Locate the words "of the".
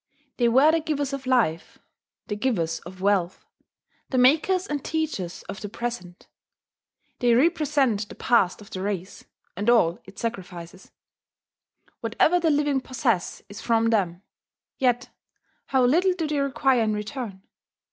5.43-5.69, 8.61-8.81